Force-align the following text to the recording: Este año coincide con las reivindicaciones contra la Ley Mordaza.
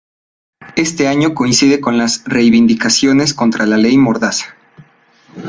Este 0.77 1.07
año 1.07 1.35
coincide 1.35 1.79
con 1.79 1.99
las 1.99 2.23
reivindicaciones 2.25 3.35
contra 3.35 3.67
la 3.67 3.77
Ley 3.77 3.99
Mordaza. 3.99 4.55